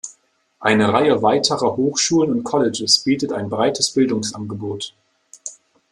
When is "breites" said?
3.51-3.91